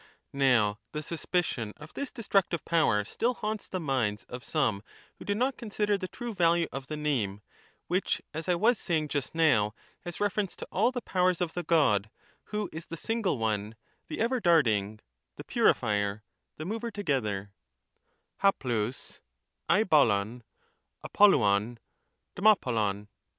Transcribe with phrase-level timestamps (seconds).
[0.33, 4.81] Now the suspicion of this destructive power still haunts the minds of some
[5.19, 7.41] who do not 406 consider the true value of the name,
[7.85, 11.53] which, as I was saying just now ^, has reference to all the powers of
[11.53, 12.09] the God,
[12.45, 13.75] who is the single one,
[14.07, 15.01] the everdarting,
[15.35, 16.23] the purifier,
[16.57, 17.51] the mover together
[18.41, 19.21] (aTAovf, del
[19.83, 20.41] (idXXoiv,
[21.11, 21.77] dnoXovcov^
[22.37, 23.07] dfioTToXiiJv).